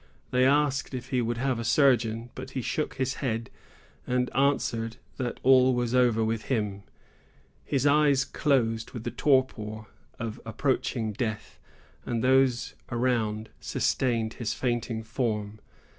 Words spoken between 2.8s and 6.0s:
his head, and answered that all was